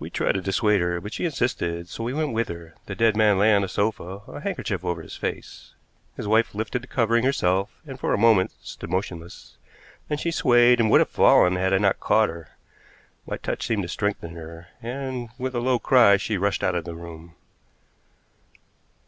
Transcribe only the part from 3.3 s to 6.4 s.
lay on a sofa, a handkerchief over his face. His